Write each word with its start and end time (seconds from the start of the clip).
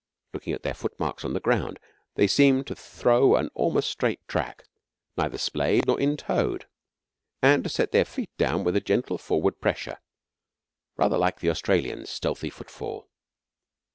Looking 0.33 0.53
at 0.53 0.63
their 0.63 0.73
footmarks 0.73 1.23
on 1.23 1.33
the 1.33 1.39
ground 1.39 1.77
they 2.15 2.25
seem 2.25 2.63
to 2.63 2.73
throw 2.73 3.35
an 3.35 3.51
almost 3.53 3.87
straight 3.91 4.27
track, 4.27 4.63
neither 5.15 5.37
splayed 5.37 5.85
nor 5.85 5.99
in 5.99 6.17
toed, 6.17 6.65
and 7.39 7.63
to 7.63 7.69
set 7.69 7.91
their 7.91 8.05
feet 8.05 8.35
down 8.35 8.63
with 8.63 8.75
a 8.75 8.81
gentle 8.81 9.19
forward 9.19 9.61
pressure, 9.61 9.99
rather 10.97 11.19
like 11.19 11.39
the 11.39 11.51
Australian's 11.51 12.09
stealthy 12.09 12.49
footfall. 12.49 13.09